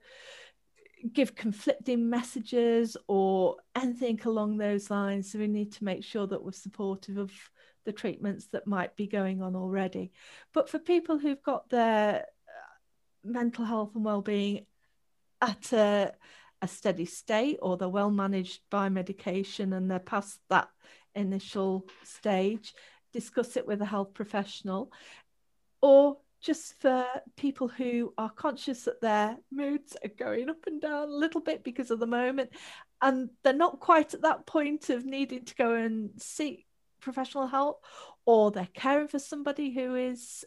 [1.14, 5.32] give conflicting messages or anything along those lines.
[5.32, 7.32] So we need to make sure that we're supportive of
[7.88, 10.12] the treatments that might be going on already.
[10.54, 14.66] But for people who've got their uh, mental health and well-being
[15.42, 16.12] at a,
[16.62, 20.68] a steady state or they're well managed by medication and they're past that
[21.16, 22.74] initial stage,
[23.14, 24.92] discuss it with a health professional
[25.82, 27.06] or just for
[27.38, 31.64] people who are conscious that their moods are going up and down a little bit
[31.64, 32.50] because of the moment
[33.02, 36.67] and they're not quite at that point of needing to go and seek
[37.00, 37.84] professional help
[38.26, 40.44] or they're caring for somebody who is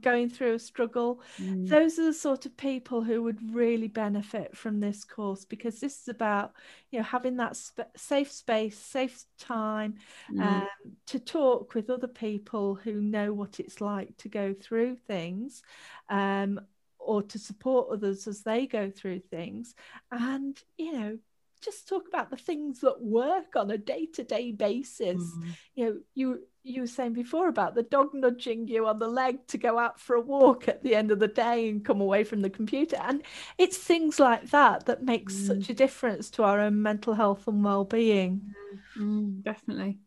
[0.00, 1.68] going through a struggle Mm.
[1.68, 6.02] those are the sort of people who would really benefit from this course because this
[6.02, 6.52] is about
[6.90, 9.94] you know having that sp- safe space safe time
[10.32, 10.42] Mm.
[10.42, 10.66] um,
[11.06, 15.62] to talk with other people who know what it's like to go through things
[16.08, 16.60] um,
[16.98, 19.76] or to support others as they go through things
[20.10, 21.18] and you know
[21.64, 25.56] just talk about the things that work on a day-to-day basis Mm.
[25.74, 29.46] you know you you were saying before about the dog nudging you on the leg
[29.48, 32.24] to go out for a walk at the end of the day and come away
[32.24, 33.22] from the computer and
[33.58, 35.46] it's things like that that makes Mm.
[35.46, 38.54] such a difference to our own mental health and well-being
[38.96, 39.98] Mm, definitely.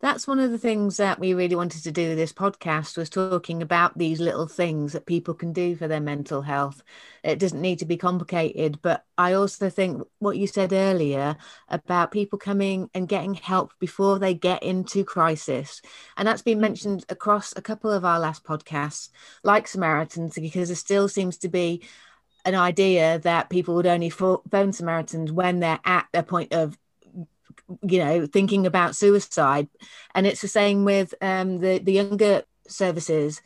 [0.00, 3.08] That's one of the things that we really wanted to do with this podcast was
[3.08, 6.82] talking about these little things that people can do for their mental health.
[7.24, 11.38] It doesn't need to be complicated, but I also think what you said earlier
[11.70, 15.80] about people coming and getting help before they get into crisis.
[16.18, 19.08] And that's been mentioned across a couple of our last podcasts,
[19.44, 21.82] like Samaritans, because there still seems to be
[22.44, 26.76] an idea that people would only phone Samaritans when they're at their point of
[27.82, 29.68] you know thinking about suicide
[30.14, 33.42] and it's the same with um the the younger services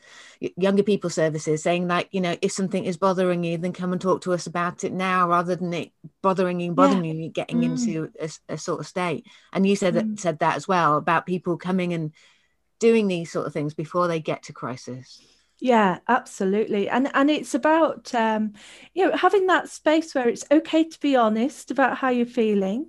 [0.57, 4.01] younger people services saying like you know if something is bothering you then come and
[4.01, 5.93] talk to us about it now rather than it
[6.23, 7.65] bothering you bothering you getting Mm.
[7.65, 8.11] into
[8.49, 10.19] a sort of state and you said that Mm.
[10.19, 12.13] said that as well about people coming and
[12.79, 15.21] doing these sort of things before they get to crisis
[15.63, 16.89] Yeah, absolutely.
[16.89, 18.55] And and it's about um,
[18.95, 22.87] you know, having that space where it's okay to be honest about how you're feeling.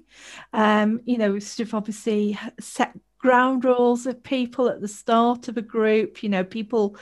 [0.54, 5.58] Um, you know, sort of obviously set ground rules of people at the start of
[5.58, 6.98] a group, you know, people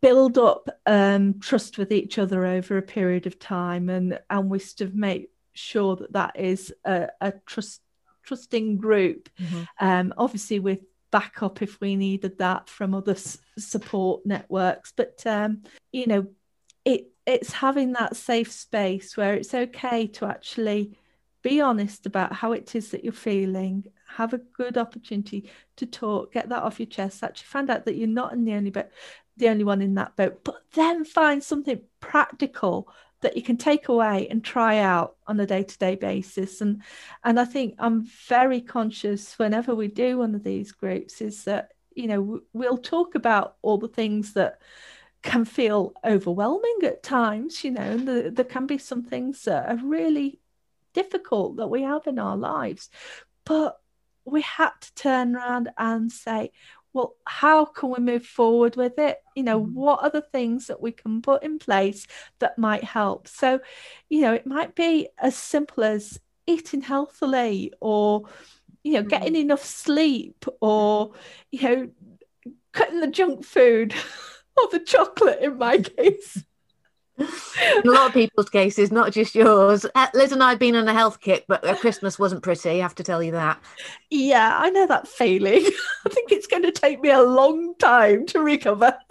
[0.00, 4.58] build up um trust with each other over a period of time and and we
[4.58, 7.80] sort of make sure that that is a, a trust
[8.22, 9.28] trusting group
[9.80, 14.92] um, obviously with backup if we needed that from other s- support networks.
[14.96, 16.26] But um, you know
[16.84, 20.96] it it's having that safe space where it's okay to actually
[21.42, 26.32] be honest about how it is that you're feeling have a good opportunity to talk
[26.32, 28.88] get that off your chest actually find out that you're not in the only boat
[29.36, 32.88] the only one in that boat but then find something practical
[33.20, 36.82] that you can take away and try out on a day-to-day basis and
[37.24, 41.72] and I think I'm very conscious whenever we do one of these groups is that
[41.94, 44.60] you know we'll talk about all the things that
[45.22, 49.68] can feel overwhelming at times you know and the, there can be some things that
[49.68, 50.38] are really
[50.98, 52.90] difficult that we have in our lives.
[53.44, 53.78] But
[54.24, 56.50] we had to turn around and say,
[56.92, 59.18] well, how can we move forward with it?
[59.34, 59.74] You know, mm-hmm.
[59.74, 62.06] what are the things that we can put in place
[62.38, 63.28] that might help?
[63.28, 63.60] So,
[64.08, 68.24] you know, it might be as simple as eating healthily or,
[68.82, 69.42] you know, getting mm-hmm.
[69.42, 71.12] enough sleep or,
[71.50, 71.90] you know,
[72.72, 73.94] cutting the junk food
[74.56, 76.44] or the chocolate in my case
[77.18, 79.84] a lot of people's cases, not just yours.
[79.94, 82.70] Uh, Liz and I have been on a health kick, but Christmas wasn't pretty.
[82.70, 83.60] I have to tell you that.
[84.10, 85.64] Yeah, I know that feeling.
[86.06, 88.96] I think it's going to take me a long time to recover.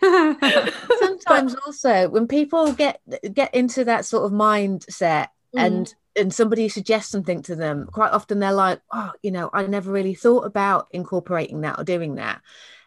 [0.98, 3.00] Sometimes also when people get
[3.34, 5.56] get into that sort of mindset mm.
[5.56, 9.66] and and somebody suggests something to them, quite often they're like, "Oh, you know, I
[9.66, 12.40] never really thought about incorporating that or doing that."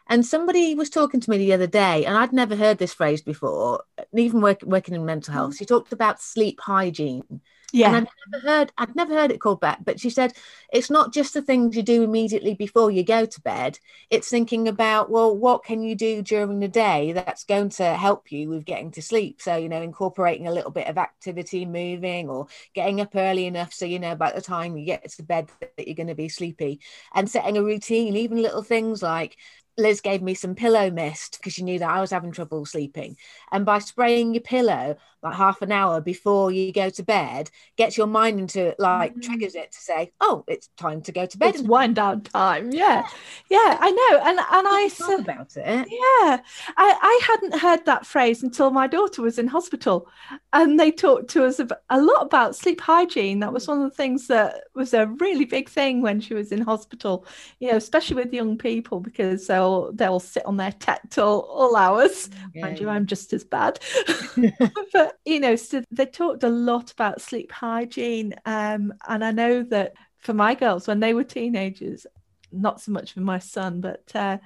[0.08, 3.22] And somebody was talking to me the other day, and I'd never heard this phrase
[3.22, 5.54] before, even work, working in mental health.
[5.54, 5.60] Mm.
[5.60, 7.42] She talked about sleep hygiene.
[7.74, 7.96] Yeah.
[7.96, 9.84] And I'd never heard I'd never heard it called that.
[9.84, 10.34] But she said
[10.72, 13.80] it's not just the things you do immediately before you go to bed.
[14.12, 18.32] It's thinking about, well, what can you do during the day that's going to help
[18.32, 19.42] you with getting to sleep?
[19.42, 23.74] So, you know, incorporating a little bit of activity, moving or getting up early enough
[23.74, 26.30] so you know by the time you get to bed that you're going to be
[26.30, 26.80] sleepy
[27.16, 29.36] and setting a routine, even little things like
[29.78, 33.18] Liz gave me some pillow mist because she knew that I was having trouble sleeping.
[33.52, 37.98] And by spraying your pillow like half an hour before you go to bed, gets
[37.98, 39.22] your mind into it, like mm.
[39.22, 42.72] triggers it to say, "Oh, it's time to go to bed." It's wind down time.
[42.72, 43.08] Yeah,
[43.50, 44.20] yeah, I know.
[44.20, 45.88] And and I said about it.
[45.90, 46.38] Yeah,
[46.78, 50.08] I I hadn't heard that phrase until my daughter was in hospital,
[50.52, 53.40] and they talked to us a lot about sleep hygiene.
[53.40, 56.52] That was one of the things that was a really big thing when she was
[56.52, 57.26] in hospital.
[57.60, 61.76] You know, especially with young people because they'll they'll sit on their tech till all
[61.76, 62.30] hours.
[62.54, 62.66] Yeah.
[62.66, 63.80] Mind you, I'm just as bad,
[64.94, 68.36] but you know, so they talked a lot about sleep hygiene.
[68.46, 72.06] Um, and I know that for my girls, when they were teenagers,
[72.52, 74.38] not so much for my son, but uh,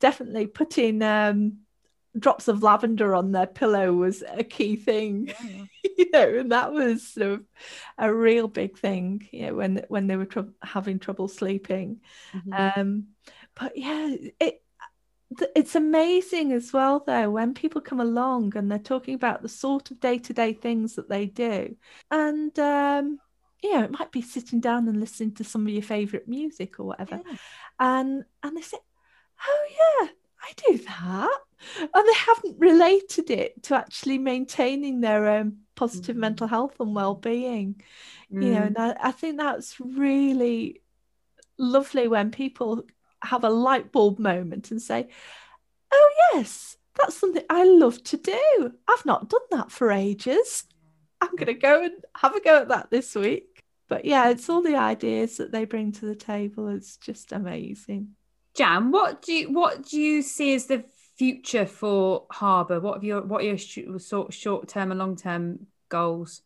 [0.00, 1.58] definitely putting um,
[2.18, 5.28] drops of lavender on their pillow was a key thing.
[5.28, 5.64] Yeah.
[5.98, 7.44] you know, and that was sort of
[7.98, 12.00] a real big thing, you know, when when they were tr- having trouble sleeping.
[12.34, 12.80] Mm-hmm.
[12.80, 13.06] Um,
[13.54, 14.62] but yeah, it
[15.54, 19.90] it's amazing as well though when people come along and they're talking about the sort
[19.90, 21.74] of day-to-day things that they do
[22.10, 23.18] and um
[23.62, 26.80] you know it might be sitting down and listening to some of your favorite music
[26.80, 27.36] or whatever yeah.
[27.78, 28.78] and and they say
[29.46, 30.08] oh yeah
[30.42, 31.38] i do that
[31.80, 36.20] and they haven't related it to actually maintaining their own positive mm.
[36.20, 37.80] mental health and well-being
[38.32, 38.44] mm.
[38.44, 38.66] you know mm.
[38.66, 40.82] and I, I think that's really
[41.56, 42.84] lovely when people
[43.22, 45.08] have a light bulb moment and say,
[45.92, 48.72] oh, yes, that's something I love to do.
[48.88, 50.64] I've not done that for ages.
[51.20, 53.62] I'm going to go and have a go at that this week.
[53.88, 56.68] But yeah, it's all the ideas that they bring to the table.
[56.68, 58.10] It's just amazing.
[58.54, 60.84] Jan, what do you what do you see as the
[61.16, 62.80] future for Harbour?
[62.80, 63.58] What have your what are your
[64.30, 66.42] short term and long term goals?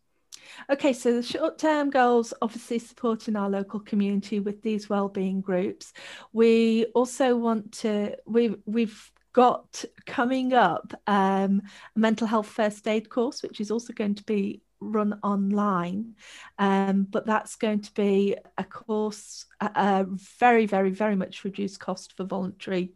[0.70, 5.92] Okay, so the short term goals obviously supporting our local community with these wellbeing groups.
[6.32, 11.62] We also want to, we, we've got coming up um,
[11.96, 16.14] a mental health first aid course, which is also going to be run online
[16.58, 20.06] um, but that's going to be a course a, a
[20.38, 22.92] very very very much reduced cost for voluntary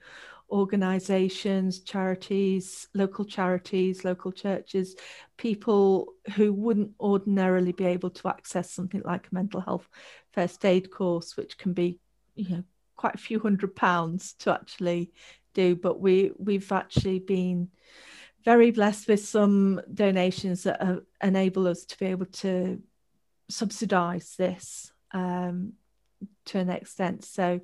[0.50, 4.96] organizations, charities, local charities, local churches,
[5.37, 9.88] people who wouldn't ordinarily be able to access something like a mental health
[10.32, 11.98] first aid course, which can be,
[12.34, 12.64] you know,
[12.96, 15.12] quite a few hundred pounds to actually
[15.54, 15.76] do.
[15.76, 17.68] But we we've actually been
[18.44, 22.80] very blessed with some donations that enable us to be able to
[23.50, 25.72] subsidize this um,
[26.46, 27.24] to an extent.
[27.24, 27.61] So,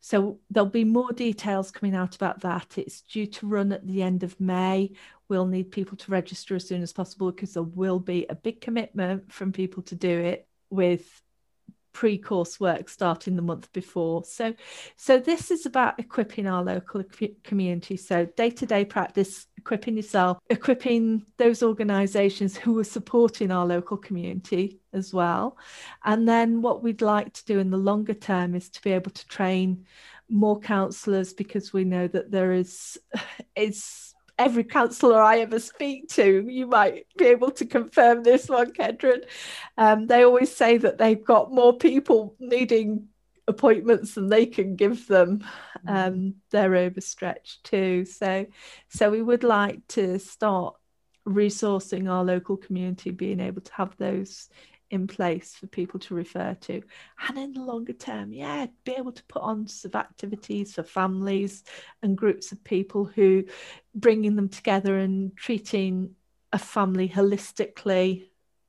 [0.00, 2.76] so there'll be more details coming out about that.
[2.76, 4.92] It's due to run at the end of May.
[5.28, 8.60] We'll need people to register as soon as possible because there will be a big
[8.60, 11.22] commitment from people to do it with
[11.92, 14.52] pre-course work starting the month before so
[14.96, 17.04] so this is about equipping our local
[17.44, 24.78] community so day-to-day practice equipping yourself equipping those organizations who are supporting our local community
[24.92, 25.56] as well
[26.04, 29.10] and then what we'd like to do in the longer term is to be able
[29.10, 29.86] to train
[30.28, 32.98] more counselors because we know that there is
[33.56, 38.72] it's every counsellor I ever speak to, you might be able to confirm this one,
[38.72, 39.24] Kedron.
[39.78, 43.08] Um, they always say that they've got more people needing
[43.46, 45.44] appointments than they can give them.
[45.86, 46.34] Um, mm.
[46.50, 48.04] they're overstretched too.
[48.06, 48.46] So,
[48.88, 50.76] so we would like to start
[51.26, 54.48] resourcing our local community, being able to have those
[54.90, 56.82] in place for people to refer to.
[57.28, 61.64] And in the longer term, yeah, be able to put on some activities for families
[62.02, 63.44] and groups of people who
[63.94, 66.14] bringing them together and treating
[66.52, 68.26] a family holistically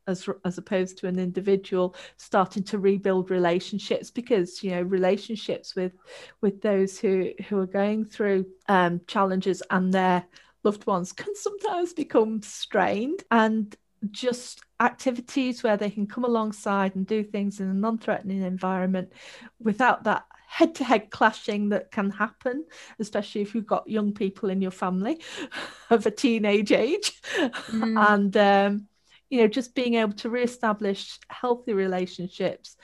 [0.08, 5.94] as as opposed to an individual starting to rebuild relationships because you know relationships with
[6.42, 10.26] with those who who are going through um, challenges and their
[10.64, 13.76] loved ones can sometimes become strained and
[14.12, 19.12] just activities where they can come alongside and do things in a non-threatening environment
[19.60, 22.64] without that head-to-head clashing that can happen
[23.00, 25.20] especially if you've got young people in your family
[25.90, 27.22] of a teenage age
[27.70, 28.10] mm.
[28.10, 28.88] and um,
[29.30, 32.76] you know just being able to re-establish healthy relationships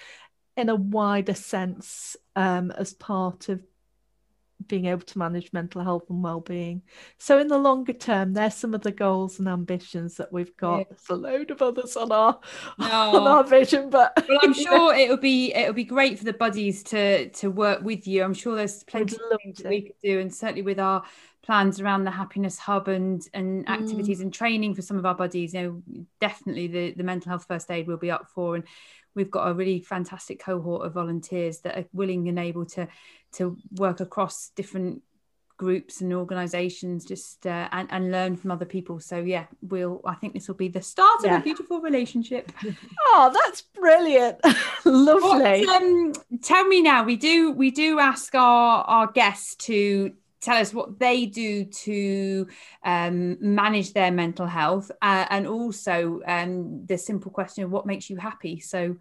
[0.57, 3.61] in a wider sense um, as part of
[4.67, 6.81] being able to manage mental health and well-being
[7.17, 10.77] so in the longer term there's some of the goals and ambitions that we've got
[10.77, 10.83] yeah.
[10.89, 12.39] there's a load of others on our
[12.77, 12.85] no.
[12.91, 16.83] on our vision but well i'm sure it'll be it'll be great for the buddies
[16.83, 20.19] to to work with you i'm sure there's plenty of things that we could do
[20.19, 21.03] and certainly with our
[21.52, 24.22] plans around the happiness hub and and activities mm.
[24.22, 27.70] and training for some of our buddies you know definitely the the mental health first
[27.70, 28.56] aid will be up for.
[28.56, 28.64] And
[29.16, 32.88] we've got a really fantastic cohort of volunteers that are willing and able to
[33.34, 35.02] to work across different
[35.58, 39.02] groups and organizations just uh, and, and learn from other people.
[39.02, 41.36] So yeah we'll i think this will be the start yeah.
[41.36, 42.49] of a beautiful relationship.
[43.14, 44.39] Oh that's brilliant.
[44.86, 45.66] Lovely.
[45.66, 50.57] What, um, tell me now we do we do ask our our guests to tell
[50.57, 52.47] us what they do to
[52.83, 58.09] um, manage their mental health uh, and also um, the simple question of what makes
[58.09, 58.59] you happy.
[58.59, 58.97] So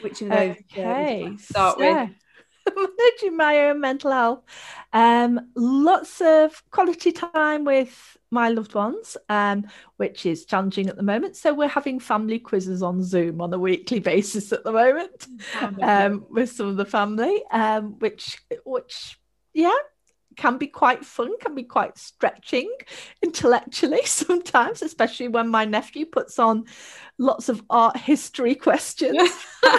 [0.00, 1.34] which of those okay.
[1.34, 2.10] Uh, start so, with
[2.98, 4.42] managing my own mental health.
[4.92, 9.66] Um, lots of quality time with my loved ones um,
[9.96, 11.36] which is challenging at the moment.
[11.36, 15.26] So we're having family quizzes on zoom on a weekly basis at the moment
[15.80, 19.18] um, with some of the family um, which which
[19.54, 19.76] yeah
[20.36, 22.70] can be quite fun, can be quite stretching
[23.22, 26.64] intellectually sometimes, especially when my nephew puts on
[27.18, 29.30] lots of art history questions.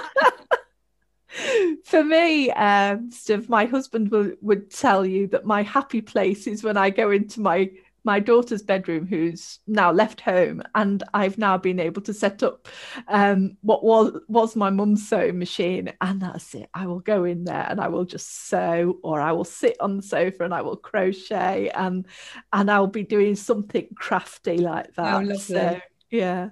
[1.86, 6.64] For me, um, Steve, my husband will, would tell you that my happy place is
[6.64, 7.72] when I go into my
[8.04, 12.68] my daughter's bedroom, who's now left home, and I've now been able to set up
[13.08, 16.70] um, what was was my mum's sewing machine, and that's it.
[16.74, 19.98] I will go in there and I will just sew, or I will sit on
[19.98, 22.06] the sofa and I will crochet, and
[22.52, 25.32] and I'll be doing something crafty like oh, that.
[25.32, 25.80] Oh, so
[26.10, 26.50] yeah,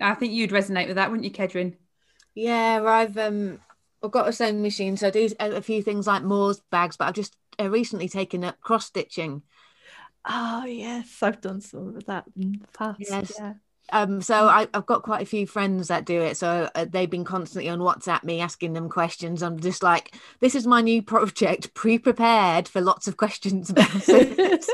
[0.00, 1.74] I think you'd resonate with that, wouldn't you, Kedron?
[2.34, 3.60] Yeah, I've um
[4.02, 7.08] I've got a sewing machine, so I do a few things like Moore's bags, but
[7.08, 9.42] I've just uh, recently taken up cross stitching.
[10.26, 13.00] Oh yes, I've done some of that in the past.
[13.00, 13.32] Yes.
[13.38, 13.54] Yeah.
[13.92, 16.38] Um, so I, have got quite a few friends that do it.
[16.38, 19.42] So uh, they've been constantly on WhatsApp me asking them questions.
[19.42, 24.66] I'm just like, this is my new project, pre-prepared for lots of questions about it.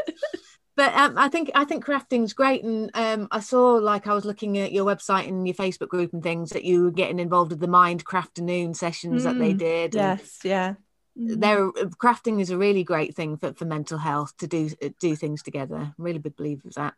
[0.77, 4.25] but um, I think I think crafting's great, and um, I saw like I was
[4.25, 7.51] looking at your website and your Facebook group and things that you were getting involved
[7.51, 9.95] with the Mind Crafternoon sessions mm, that they mm, did.
[9.97, 10.75] Yes, and, yeah
[11.17, 14.91] there uh, crafting is a really great thing for, for mental health to do uh,
[14.99, 15.77] do things together.
[15.77, 16.95] I'm really big believer of that.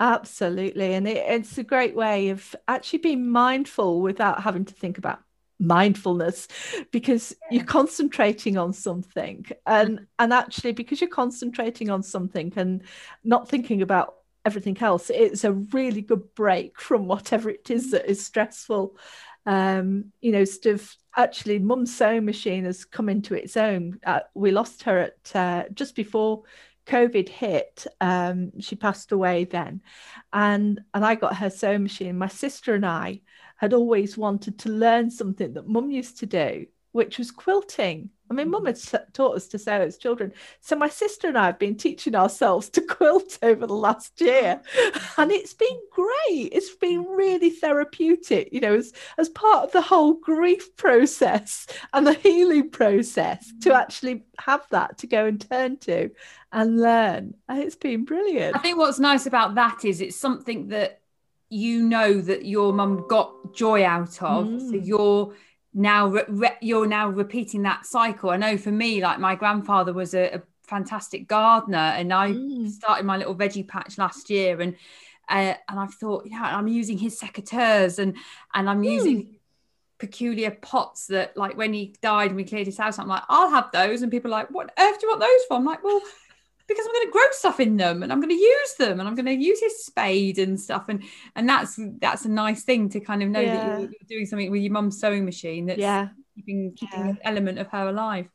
[0.00, 0.94] Absolutely.
[0.94, 5.20] And it, it's a great way of actually being mindful without having to think about
[5.60, 6.48] mindfulness
[6.90, 9.46] because you're concentrating on something.
[9.66, 10.04] And mm-hmm.
[10.18, 12.82] and actually because you're concentrating on something and
[13.22, 18.10] not thinking about everything else it's a really good break from whatever it is that
[18.10, 18.96] is stressful.
[19.46, 23.98] Um, you know, sort of actually, Mum's sewing machine has come into its own.
[24.04, 26.44] Uh, we lost her at uh, just before
[26.86, 27.86] COVID hit.
[28.00, 29.82] Um, she passed away then,
[30.32, 32.18] and and I got her sewing machine.
[32.18, 33.20] My sister and I
[33.56, 38.08] had always wanted to learn something that Mum used to do, which was quilting.
[38.30, 38.78] I mean, mum had
[39.12, 40.32] taught us to sew as children.
[40.60, 44.62] So my sister and I have been teaching ourselves to quilt over the last year.
[45.18, 46.50] And it's been great.
[46.52, 52.06] It's been really therapeutic, you know, as, as part of the whole grief process and
[52.06, 53.74] the healing process to mm.
[53.74, 56.10] actually have that to go and turn to
[56.52, 57.34] and learn.
[57.48, 58.54] And it's been brilliant.
[58.54, 61.00] I think what's nice about that is it's something that
[61.48, 64.46] you know that your mum got joy out of.
[64.46, 64.70] Mm.
[64.70, 65.34] So you're
[65.74, 68.30] now re- re- you're now repeating that cycle.
[68.30, 72.70] I know for me, like my grandfather was a, a fantastic gardener, and I mm.
[72.70, 74.76] started my little veggie patch last year, and
[75.28, 78.16] uh, and I've thought, yeah, I'm using his secateurs, and
[78.54, 78.92] and I'm mm.
[78.92, 79.36] using
[79.98, 83.50] peculiar pots that, like, when he died and we cleared his house, I'm like, I'll
[83.50, 85.56] have those, and people are like, what earth do you want those for?
[85.56, 86.00] I'm like, well.
[86.66, 89.08] Because I'm going to grow stuff in them and I'm going to use them and
[89.08, 91.02] I'm going to use his spade and stuff and
[91.36, 93.52] and that's that's a nice thing to kind of know Yeah.
[93.52, 96.08] that you're, you're doing something with your mum's sewing machine that's Yeah.
[96.34, 97.10] keeping keeping Yeah.
[97.10, 98.28] an element of her alive.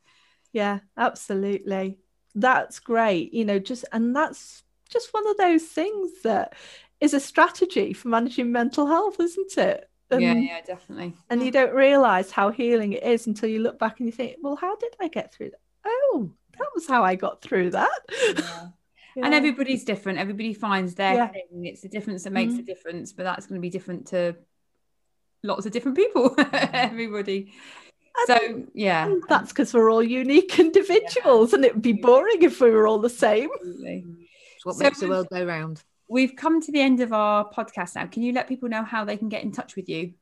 [0.52, 1.98] Yeah, absolutely.
[2.34, 3.32] That's great.
[3.34, 6.54] You know, just and that's just one of those things that
[7.00, 9.88] is a strategy for managing mental health, isn't it?
[10.10, 11.14] And, yeah, yeah, definitely.
[11.30, 14.36] and you don't realize how healing it is until you look back and you think,
[14.42, 15.60] well, how did I get through that?
[15.84, 17.90] Oh, that was how I got through that.
[18.36, 18.68] Yeah.
[19.16, 20.20] And everybody's different.
[20.20, 21.26] Everybody finds their Yeah.
[21.28, 21.64] thing.
[21.66, 22.58] It's the difference that makes Mhm.
[22.58, 24.36] the difference, but that's going to be different to
[25.42, 26.32] lots of different people.
[26.52, 27.52] Everybody.
[28.26, 28.38] So
[28.72, 32.86] yeah, that's because we're all unique individuals, and it would be boring if we were
[32.86, 33.50] all the same.
[33.52, 34.04] absolutely.
[34.54, 35.82] It's what So makes the world go round.
[36.08, 38.06] We've come to the end of our podcast now.
[38.06, 40.14] Can you let people know how they can get in touch with you?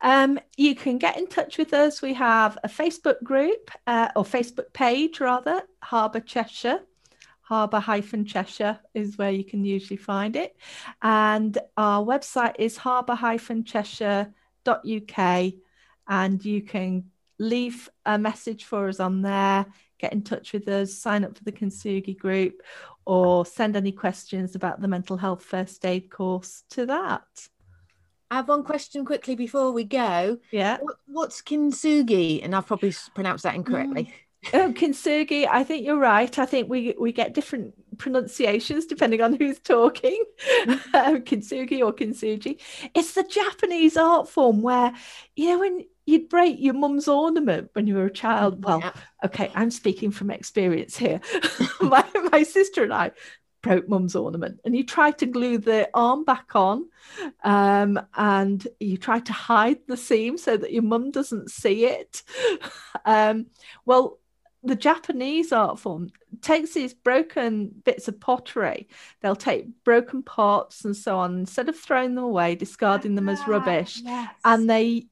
[0.00, 2.02] Um, you can get in touch with us.
[2.02, 6.80] We have a Facebook group uh, or Facebook page, rather, Harbour Cheshire.
[7.42, 10.56] Harbour hyphen Cheshire is where you can usually find it.
[11.02, 15.52] And our website is harbour hyphen Cheshire.uk.
[16.08, 17.04] And you can
[17.38, 19.66] leave a message for us on there,
[19.98, 22.62] get in touch with us, sign up for the Kintsugi group,
[23.04, 27.48] or send any questions about the mental health first aid course to that.
[28.32, 30.38] I have one question quickly before we go.
[30.50, 30.78] Yeah.
[30.80, 32.42] What, what's kintsugi?
[32.42, 34.10] And I've probably pronounced that incorrectly.
[34.54, 35.46] Oh, kintsugi.
[35.46, 36.38] I think you're right.
[36.38, 40.24] I think we we get different pronunciations depending on who's talking.
[40.94, 42.58] um, kintsugi or kintsugi.
[42.94, 44.94] It's the Japanese art form where
[45.36, 48.64] you know when you'd break your mum's ornament when you were a child.
[48.64, 48.92] Well, Yeah.
[49.26, 51.20] okay, I'm speaking from experience here.
[51.82, 52.02] my
[52.32, 53.10] my sister and I
[53.62, 56.88] broke mum's ornament, and you try to glue the arm back on,
[57.44, 62.22] um, and you try to hide the seam so that your mum doesn't see it.
[63.04, 63.46] um,
[63.86, 64.18] well,
[64.64, 66.10] the Japanese art form
[66.40, 68.88] takes these broken bits of pottery.
[69.20, 71.36] They'll take broken pots and so on.
[71.38, 74.32] Instead of throwing them away, discarding them as rubbish, Yes.
[74.44, 75.06] and they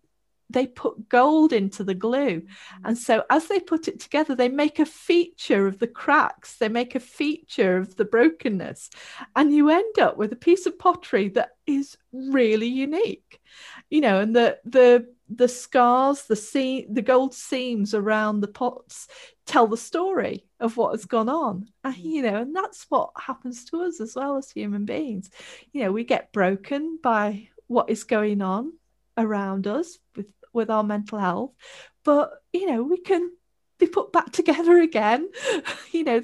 [0.50, 2.40] they put gold into the glue.
[2.40, 2.86] Mm-hmm.
[2.86, 6.56] And so as they put it together they make a feature of the cracks.
[6.56, 8.90] They make a feature of the brokenness.
[9.36, 13.40] And you end up with a piece of pottery that is really unique.
[13.88, 19.06] You know and the the the scars the sea the gold seams around the pots
[19.46, 21.68] tell the story of what has gone on.
[21.84, 22.06] And, mm-hmm.
[22.06, 25.30] you know and that's what happens to us as well as human beings.
[25.72, 28.72] You know we get broken by what is going on
[29.16, 31.52] around us with with our mental health
[32.04, 33.30] but you know we can
[33.78, 35.28] be put back together again
[35.92, 36.22] you know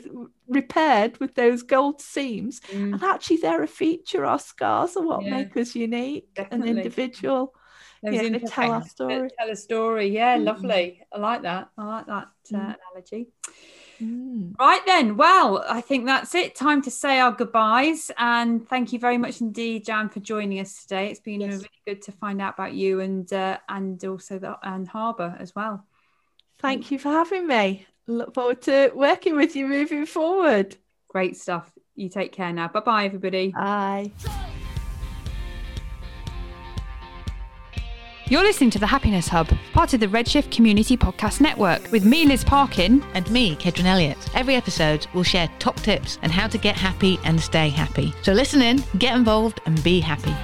[0.48, 5.22] repaired with those gold seams Mm, and actually they're a feature our scars are what
[5.24, 6.68] Yeah, make us unique definitely.
[6.70, 7.52] and individual
[8.02, 9.30] yeah, interesting- tell our story.
[9.38, 10.08] Tell a story.
[10.08, 10.44] Yeah, Mm.
[10.44, 11.02] lovely.
[11.12, 11.70] I like that.
[11.76, 12.76] I like that uh, Mm.
[12.76, 13.26] analogy.
[14.01, 14.55] Mm.
[14.59, 15.16] Right then.
[15.16, 16.55] Well, I think that's it.
[16.55, 18.11] Time to say our goodbyes.
[18.16, 21.11] And thank you very much indeed, Jan, for joining us today.
[21.11, 21.53] It's been Yes.
[21.55, 25.55] really good to find out about you and uh, and also the and Harbour as
[25.55, 25.84] well.
[26.59, 30.76] thank you for having me look forward to working with you moving forward
[31.09, 31.70] Great stuff.
[31.94, 32.68] You take care now.
[32.68, 33.53] Bye bye, everybody.
[33.53, 34.11] bye
[38.28, 42.26] You're listening to the Happiness Hub, part of the Redshift Community Podcast Network, with me,
[42.26, 43.00] Liz Parkin.
[43.14, 44.18] And me, Kedron Elliott.
[44.34, 48.12] Every episode will share top tips and how to get happy and stay happy.
[48.22, 50.34] So listen in, get involved, and be happy.